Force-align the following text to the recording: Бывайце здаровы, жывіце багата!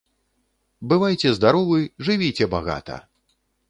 Бывайце 0.93 1.35
здаровы, 1.41 1.79
жывіце 2.11 2.53
багата! 2.59 2.95